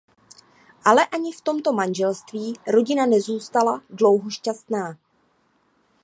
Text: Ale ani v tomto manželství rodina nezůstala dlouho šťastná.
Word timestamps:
Ale 0.85 1.05
ani 1.05 1.31
v 1.31 1.41
tomto 1.41 1.71
manželství 1.73 2.53
rodina 2.67 3.05
nezůstala 3.05 3.81
dlouho 3.89 4.29
šťastná. 4.29 4.97